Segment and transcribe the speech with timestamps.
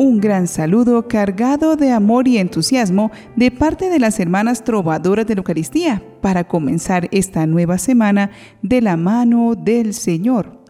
[0.00, 5.34] Un gran saludo cargado de amor y entusiasmo de parte de las hermanas trovadoras de
[5.34, 8.30] la Eucaristía para comenzar esta nueva semana
[8.62, 10.64] de la mano del Señor.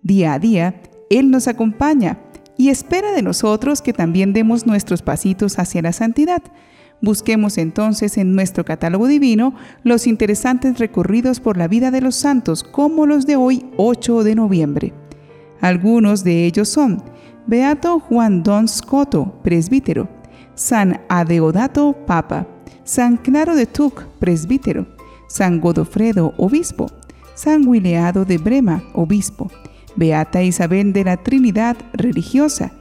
[0.00, 0.80] Día a día,
[1.10, 2.18] Él nos acompaña
[2.56, 6.42] y espera de nosotros que también demos nuestros pasitos hacia la santidad.
[7.02, 12.64] Busquemos entonces en nuestro catálogo divino los interesantes recorridos por la vida de los santos
[12.64, 14.94] como los de hoy 8 de noviembre.
[15.60, 17.04] Algunos de ellos son
[17.46, 20.08] Beato Juan Don Scotto, presbítero.
[20.54, 22.46] San Adeodato, papa.
[22.84, 24.86] San Claro de Tuc, presbítero.
[25.28, 26.86] San Godofredo, obispo.
[27.34, 29.50] San Guileado de Brema, obispo.
[29.96, 32.72] Beata Isabel de la Trinidad, religiosa.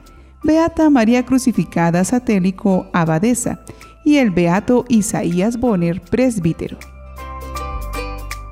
[0.43, 3.59] Beata María Crucificada Satélico, abadesa.
[4.05, 6.77] Y el Beato Isaías Bonner, presbítero.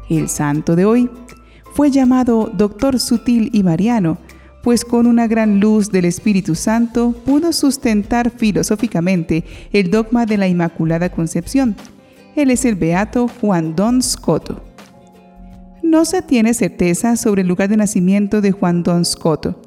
[0.10, 1.10] El santo de hoy
[1.76, 4.18] fue llamado Doctor Sutil y Mariano,
[4.64, 10.48] pues con una gran luz del Espíritu Santo pudo sustentar filosóficamente el dogma de la
[10.48, 11.76] Inmaculada Concepción.
[12.36, 14.64] Él es el beato Juan Don Scotto.
[15.82, 19.62] No se tiene certeza sobre el lugar de nacimiento de Juan Don Scotto.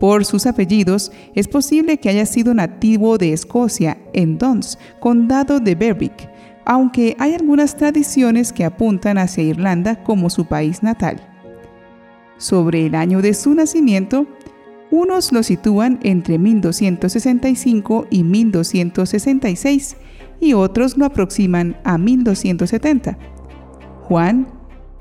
[0.00, 5.74] Por sus apellidos, es posible que haya sido nativo de Escocia, en Dons, condado de
[5.74, 6.30] Berwick,
[6.64, 11.20] aunque hay algunas tradiciones que apuntan hacia Irlanda como su país natal.
[12.36, 14.26] Sobre el año de su nacimiento,
[14.90, 19.96] unos lo sitúan entre 1265 y 1266
[20.40, 23.18] y otros lo aproximan a 1270.
[24.02, 24.48] Juan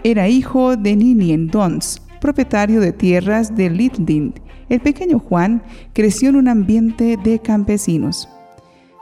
[0.04, 4.40] era hijo de Ninien Dons, propietario de tierras de Litdind.
[4.70, 8.28] El pequeño Juan creció en un ambiente de campesinos.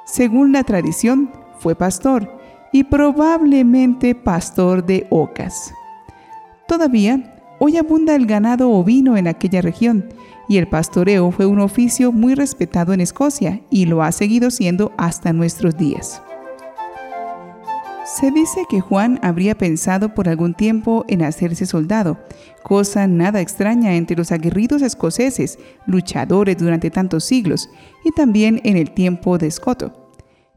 [0.06, 2.30] Según la tradición, fue pastor
[2.72, 5.73] y probablemente pastor de ocas.
[6.67, 10.06] Todavía, hoy abunda el ganado ovino en aquella región
[10.47, 14.91] y el pastoreo fue un oficio muy respetado en Escocia y lo ha seguido siendo
[14.97, 16.21] hasta nuestros días.
[18.06, 22.19] Se dice que Juan habría pensado por algún tiempo en hacerse soldado,
[22.61, 25.57] cosa nada extraña entre los aguerridos escoceses,
[25.88, 27.67] luchadores durante tantos siglos,
[28.03, 30.12] y también en el tiempo de Escoto.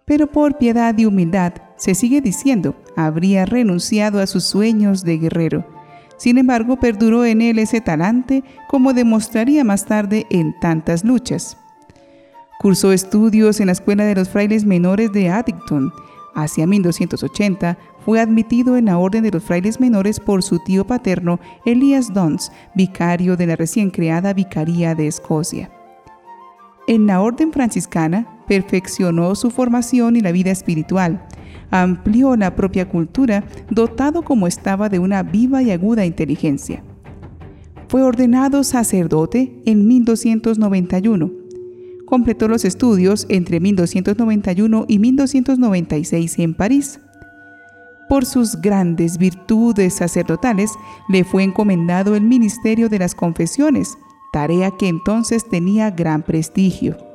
[0.04, 5.77] Pero por piedad y humildad, se sigue diciendo, habría renunciado a sus sueños de guerrero
[6.18, 11.56] sin embargo, perduró en él ese talante, como demostraría más tarde en tantas luchas.
[12.58, 15.92] Cursó estudios en la Escuela de los Frailes Menores de Addington.
[16.34, 21.38] Hacia 1280 fue admitido en la Orden de los Frailes Menores por su tío paterno
[21.64, 25.70] Elias Dons, vicario de la recién creada Vicaría de Escocia.
[26.88, 31.24] En la Orden franciscana perfeccionó su formación y la vida espiritual
[31.70, 36.82] amplió la propia cultura, dotado como estaba de una viva y aguda inteligencia.
[37.88, 41.30] Fue ordenado sacerdote en 1291.
[42.04, 47.00] Completó los estudios entre 1291 y 1296 en París.
[48.08, 50.72] Por sus grandes virtudes sacerdotales
[51.08, 53.96] le fue encomendado el ministerio de las confesiones,
[54.32, 57.07] tarea que entonces tenía gran prestigio.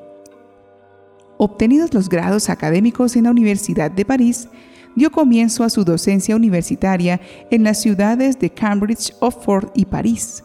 [1.38, 4.48] Obtenidos los grados académicos en la Universidad de París,
[4.96, 10.44] dio comienzo a su docencia universitaria en las ciudades de Cambridge, Oxford y París.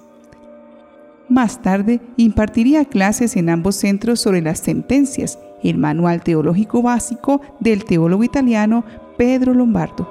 [1.28, 7.84] Más tarde impartiría clases en ambos centros sobre las sentencias, el manual teológico básico del
[7.84, 8.84] teólogo italiano
[9.18, 10.08] Pedro Lombardo.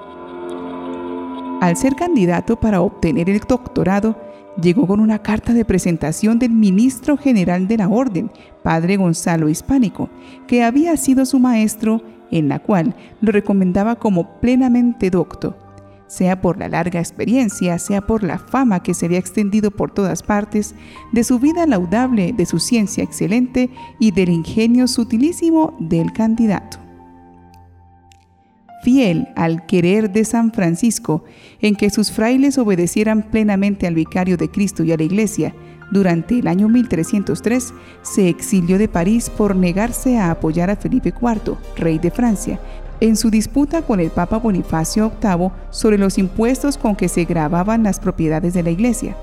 [1.59, 4.26] Al ser candidato para obtener el doctorado,
[4.61, 8.31] llegó con una carta de presentación del ministro general de la Orden,
[8.63, 10.09] padre Gonzalo Hispánico,
[10.47, 12.01] que había sido su maestro,
[12.31, 15.55] en la cual lo recomendaba como plenamente docto,
[16.07, 20.23] sea por la larga experiencia, sea por la fama que se había extendido por todas
[20.23, 20.73] partes,
[21.11, 23.69] de su vida laudable, de su ciencia excelente
[23.99, 26.86] y del ingenio sutilísimo del candidato
[28.83, 31.23] fiel al querer de San Francisco,
[31.61, 35.53] en que sus frailes obedecieran plenamente al vicario de Cristo y a la Iglesia,
[35.89, 41.55] durante el año 1303 se exilió de París por negarse a apoyar a Felipe IV,
[41.77, 42.59] rey de Francia,
[42.99, 47.83] en su disputa con el Papa Bonifacio VIII sobre los impuestos con que se grababan
[47.83, 49.15] las propiedades de la Iglesia.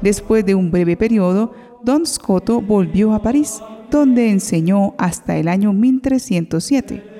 [0.00, 1.52] Después de un breve periodo,
[1.84, 7.11] Don Scotto volvió a París, donde enseñó hasta el año 1307.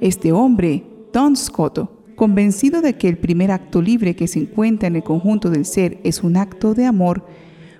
[0.00, 0.82] Este hombre,
[1.12, 5.50] Don Scotto, convencido de que el primer acto libre que se encuentra en el conjunto
[5.50, 7.26] del ser es un acto de amor,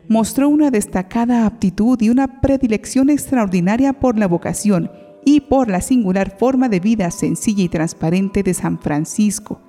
[0.06, 4.90] mostró una destacada aptitud y una predilección extraordinaria por la vocación
[5.24, 9.60] y por la singular forma de vida sencilla y transparente de San Francisco.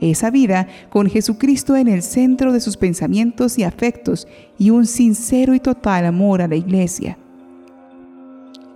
[0.00, 4.26] Esa vida con Jesucristo en el centro de sus pensamientos y afectos
[4.58, 7.16] y un sincero y total amor a la iglesia.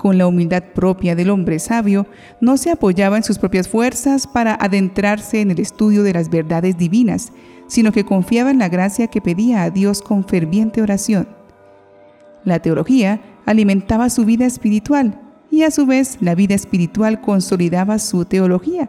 [0.00, 2.06] Con la humildad propia del hombre sabio,
[2.41, 6.79] no se apoyaba en sus propias fuerzas para adentrarse en el estudio de las verdades
[6.79, 7.35] divinas,
[7.67, 11.29] sino que confiaba en la gracia que pedía a Dios con ferviente oración.
[12.44, 15.20] La teología alimentaba su vida espiritual
[15.50, 18.88] y a su vez la vida espiritual consolidaba su teología.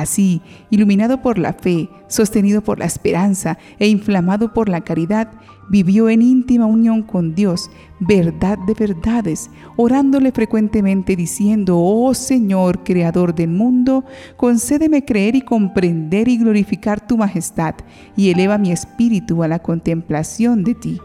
[0.00, 5.30] Así, iluminado por la fe, sostenido por la esperanza e inflamado por la caridad,
[5.70, 7.70] vivió en íntima unión con Dios,
[8.00, 14.04] verdad de verdades, orándole frecuentemente diciendo, Oh Señor, Creador del mundo,
[14.36, 17.76] concédeme creer y comprender y glorificar tu majestad,
[18.16, 21.00] y eleva mi espíritu a la contemplación de ti.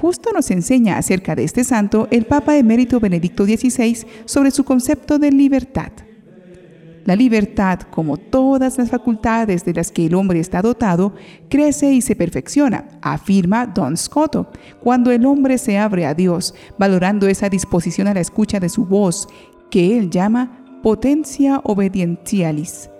[0.00, 5.20] Justo nos enseña acerca de este santo el Papa emérito Benedicto XVI sobre su concepto
[5.20, 5.92] de libertad.
[7.06, 11.14] La libertad, como todas las facultades de las que el hombre está dotado,
[11.48, 14.50] crece y se perfecciona, afirma Don Scotto,
[14.82, 18.84] cuando el hombre se abre a Dios, valorando esa disposición a la escucha de su
[18.84, 19.28] voz,
[19.70, 22.90] que él llama potencia obedientialis.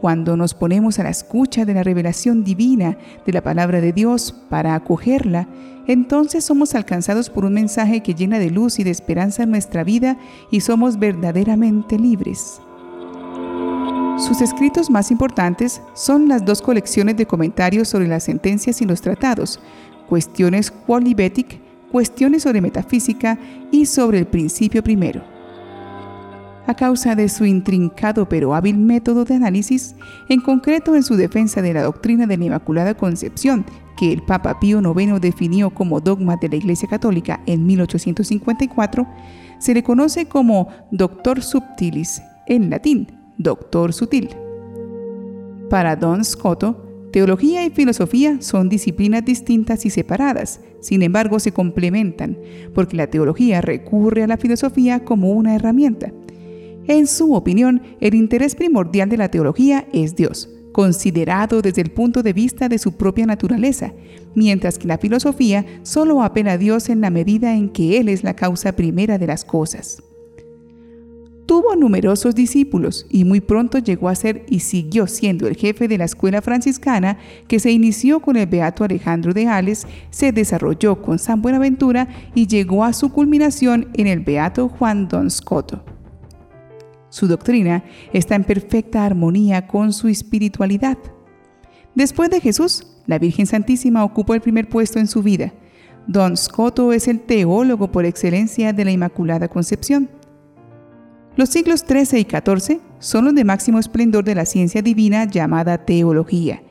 [0.00, 2.96] Cuando nos ponemos a la escucha de la revelación divina
[3.26, 5.48] de la palabra de Dios para acogerla,
[5.88, 10.16] entonces somos alcanzados por un mensaje que llena de luz y de esperanza nuestra vida
[10.52, 12.60] y somos verdaderamente libres.
[14.18, 19.00] Sus escritos más importantes son las dos colecciones de comentarios sobre las sentencias y los
[19.00, 19.60] tratados,
[20.08, 21.60] Cuestiones Qualibetic,
[21.92, 23.38] Cuestiones sobre Metafísica
[23.70, 25.22] y sobre el Principio Primero.
[26.66, 29.94] A causa de su intrincado pero hábil método de análisis,
[30.28, 33.64] en concreto en su defensa de la doctrina de la Inmaculada Concepción,
[33.96, 39.06] que el Papa Pío IX definió como dogma de la Iglesia Católica en 1854,
[39.60, 44.30] se le conoce como Doctor Subtilis, en latín, doctor sutil.
[45.70, 52.36] Para Don Scotto, teología y filosofía son disciplinas distintas y separadas, sin embargo se complementan,
[52.74, 56.12] porque la teología recurre a la filosofía como una herramienta.
[56.86, 62.22] En su opinión, el interés primordial de la teología es Dios, considerado desde el punto
[62.22, 63.92] de vista de su propia naturaleza,
[64.34, 68.24] mientras que la filosofía solo apela a Dios en la medida en que Él es
[68.24, 70.02] la causa primera de las cosas.
[71.48, 75.96] Tuvo numerosos discípulos y muy pronto llegó a ser y siguió siendo el jefe de
[75.96, 77.16] la escuela franciscana
[77.46, 82.48] que se inició con el beato Alejandro de Ales, se desarrolló con San Buenaventura y
[82.48, 85.82] llegó a su culminación en el beato Juan Don Scotto.
[87.08, 90.98] Su doctrina está en perfecta armonía con su espiritualidad.
[91.94, 95.54] Después de Jesús, la Virgen Santísima ocupó el primer puesto en su vida.
[96.06, 100.10] Don Scotto es el teólogo por excelencia de la Inmaculada Concepción.
[101.38, 105.78] Los siglos XIII y XIV son los de máximo esplendor de la ciencia divina llamada
[105.78, 106.64] teología.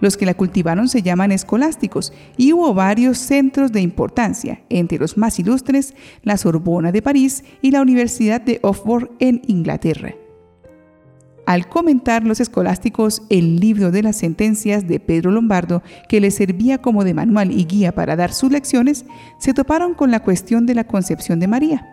[0.00, 5.18] Los que la cultivaron se llaman escolásticos y hubo varios centros de importancia, entre los
[5.18, 10.14] más ilustres la Sorbona de París y la Universidad de Oxford en Inglaterra.
[11.44, 16.78] Al comentar los escolásticos el libro de las sentencias de Pedro Lombardo, que les servía
[16.78, 19.04] como de manual y guía para dar sus lecciones,
[19.40, 21.91] se toparon con la cuestión de la concepción de María.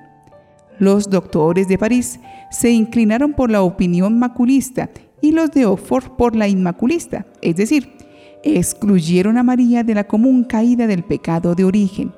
[0.79, 4.89] Los doctores de París se inclinaron por la opinión maculista
[5.21, 7.91] y los de Oxford por la inmaculista, es decir,
[8.43, 12.13] excluyeron a María de la común caída del pecado de origen.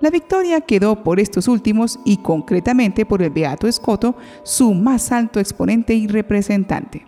[0.00, 5.38] La victoria quedó por estos últimos y concretamente por el Beato Escoto, su más alto
[5.38, 7.06] exponente y representante.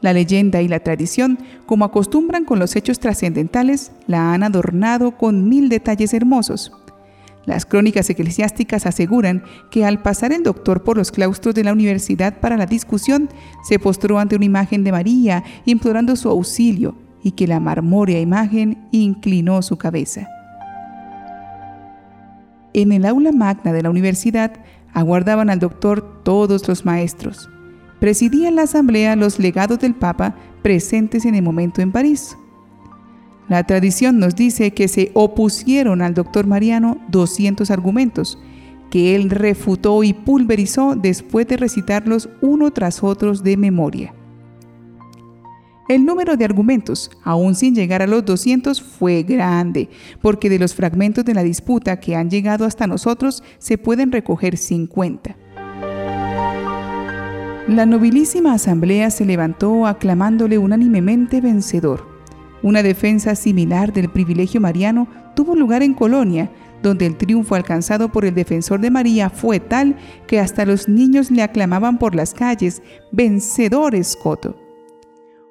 [0.00, 5.48] La leyenda y la tradición, como acostumbran con los hechos trascendentales, la han adornado con
[5.48, 6.72] mil detalles hermosos.
[7.44, 12.38] Las crónicas eclesiásticas aseguran que al pasar el doctor por los claustros de la universidad
[12.38, 13.28] para la discusión,
[13.64, 16.94] se postró ante una imagen de María implorando su auxilio
[17.24, 20.28] y que la marmórea imagen inclinó su cabeza.
[22.74, 24.52] En el aula magna de la universidad
[24.94, 27.50] aguardaban al doctor todos los maestros.
[28.00, 32.36] Presidían la asamblea los legados del Papa presentes en el momento en París.
[33.48, 38.38] La tradición nos dice que se opusieron al doctor Mariano 200 argumentos,
[38.90, 44.14] que él refutó y pulverizó después de recitarlos uno tras otros de memoria.
[45.88, 50.74] El número de argumentos, aún sin llegar a los 200, fue grande, porque de los
[50.74, 55.36] fragmentos de la disputa que han llegado hasta nosotros se pueden recoger 50.
[57.68, 62.11] La nobilísima asamblea se levantó aclamándole unánimemente vencedor.
[62.62, 66.50] Una defensa similar del privilegio mariano tuvo lugar en Colonia,
[66.82, 71.30] donde el triunfo alcanzado por el defensor de María fue tal que hasta los niños
[71.30, 74.56] le aclamaban por las calles, vencedor Escoto.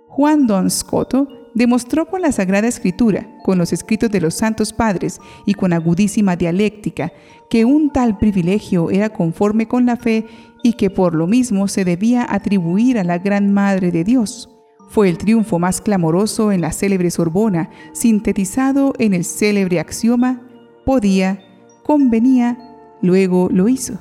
[0.08, 5.20] Juan Don Scotto demostró con la Sagrada Escritura, con los escritos de los santos padres
[5.46, 7.12] y con agudísima dialéctica
[7.50, 10.26] que un tal privilegio era conforme con la fe
[10.64, 14.51] y que por lo mismo se debía atribuir a la Gran Madre de Dios.
[14.92, 20.42] Fue el triunfo más clamoroso en la célebre Sorbona, sintetizado en el célebre axioma
[20.86, 21.40] podía,
[21.84, 22.58] convenía,
[23.02, 23.94] luego lo hizo.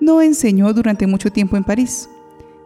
[0.00, 2.08] No enseñó durante mucho tiempo en París.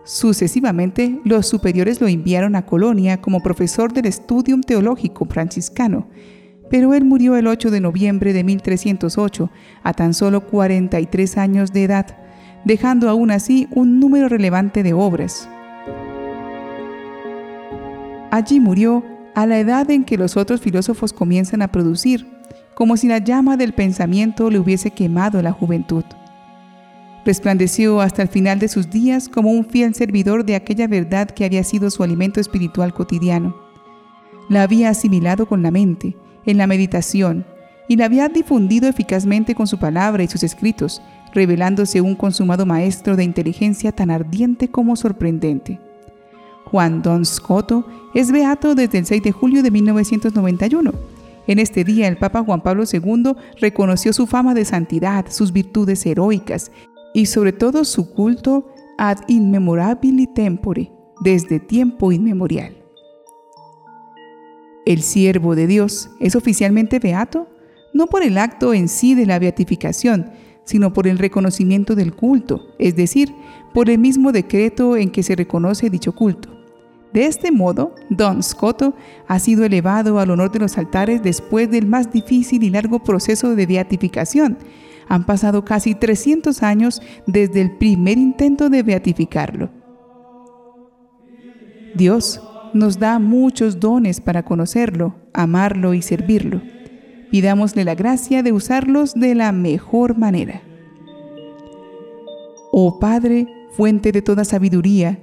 [0.05, 6.07] Sucesivamente, los superiores lo enviaron a Colonia como profesor del Studium Teológico franciscano,
[6.71, 9.51] pero él murió el 8 de noviembre de 1308,
[9.83, 12.17] a tan solo 43 años de edad,
[12.65, 15.49] dejando aún así un número relevante de obras.
[18.31, 22.27] Allí murió a la edad en que los otros filósofos comienzan a producir,
[22.75, 26.05] como si la llama del pensamiento le hubiese quemado la juventud.
[27.25, 31.45] Resplandeció hasta el final de sus días como un fiel servidor de aquella verdad que
[31.45, 33.55] había sido su alimento espiritual cotidiano.
[34.49, 37.45] La había asimilado con la mente, en la meditación,
[37.89, 41.03] y la había difundido eficazmente con su palabra y sus escritos,
[41.35, 45.79] revelándose un consumado maestro de inteligencia tan ardiente como sorprendente.
[46.71, 47.85] Juan Don Scotto
[48.15, 50.93] es beato desde el 6 de julio de 1991.
[51.47, 56.07] En este día el Papa Juan Pablo II reconoció su fama de santidad, sus virtudes
[56.07, 56.71] heroicas
[57.13, 62.77] y sobre todo su culto ad inmemorabili tempore, desde tiempo inmemorial.
[64.87, 67.49] El siervo de Dios es oficialmente beato
[67.93, 70.31] no por el acto en sí de la beatificación,
[70.65, 73.35] sino por el reconocimiento del culto, es decir,
[73.75, 76.60] por el mismo decreto en que se reconoce dicho culto.
[77.13, 78.95] De este modo, Don Scotto
[79.27, 83.55] ha sido elevado al honor de los altares después del más difícil y largo proceso
[83.57, 84.59] de beatificación,
[85.09, 89.71] han pasado casi 300 años desde el primer intento de beatificarlo.
[91.97, 92.41] Dios
[92.75, 96.63] nos da muchos dones para conocerlo, amarlo y servirlo.
[97.33, 100.63] Pidámosle la gracia de usarlos de la mejor manera.
[102.71, 105.19] Oh Padre, fuente de toda sabiduría,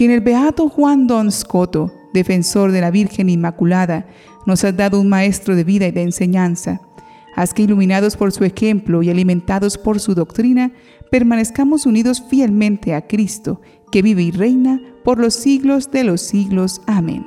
[0.00, 4.06] que en el beato Juan Don Scotto, defensor de la Virgen Inmaculada,
[4.46, 6.80] nos has dado un maestro de vida y de enseñanza
[7.36, 10.72] Haz que iluminados por su ejemplo y alimentados por su doctrina,
[11.10, 13.60] permanezcamos unidos fielmente a Cristo,
[13.92, 16.80] que vive y reina por los siglos de los siglos.
[16.86, 17.22] Amén.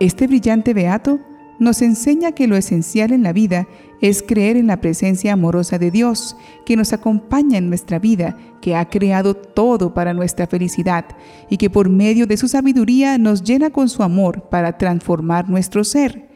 [0.00, 1.20] Este brillante beato
[1.62, 3.66] nos enseña que lo esencial en la vida
[4.00, 8.74] es creer en la presencia amorosa de Dios, que nos acompaña en nuestra vida, que
[8.74, 11.04] ha creado todo para nuestra felicidad
[11.48, 15.84] y que por medio de su sabiduría nos llena con su amor para transformar nuestro
[15.84, 16.28] ser.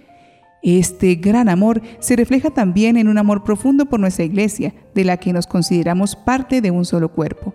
[0.62, 5.16] Este gran amor se refleja también en un amor profundo por nuestra iglesia, de la
[5.16, 7.54] que nos consideramos parte de un solo cuerpo.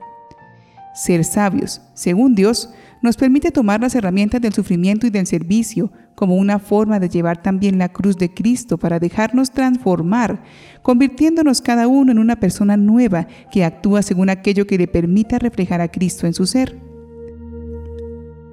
[0.93, 6.35] Ser sabios, según Dios, nos permite tomar las herramientas del sufrimiento y del servicio como
[6.35, 10.43] una forma de llevar también la cruz de Cristo para dejarnos transformar,
[10.83, 15.81] convirtiéndonos cada uno en una persona nueva que actúa según aquello que le permita reflejar
[15.81, 16.77] a Cristo en su ser.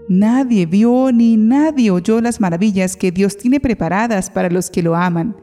[0.08, 4.96] Nadie vio ni nadie oyó las maravillas que Dios tiene preparadas para los que lo
[4.96, 5.36] aman.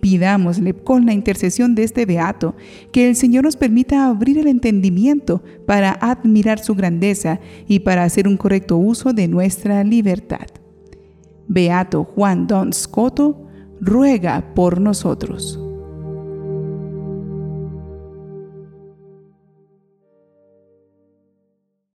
[0.00, 2.54] Pidámosle con la intercesión de este beato
[2.92, 8.26] que el Señor nos permita abrir el entendimiento para admirar su grandeza y para hacer
[8.26, 10.46] un correcto uso de nuestra libertad.
[11.48, 13.46] Beato Juan Don Scotto,
[13.80, 15.58] ruega por nosotros.